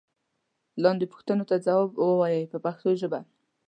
لاندې 0.83 1.05
پوښتنو 1.11 1.43
ته 1.49 1.55
ځواب 1.65 1.89
و 1.97 2.03
وایئ 2.19 2.43
په 2.51 2.57
پښتو 2.65 2.89
ژبه. 3.01 3.19